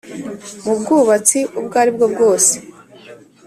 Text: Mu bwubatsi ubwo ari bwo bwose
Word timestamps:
Mu 0.63 0.73
bwubatsi 0.79 1.39
ubwo 1.59 1.75
ari 1.81 1.91
bwo 1.95 2.05
bwose 2.13 2.53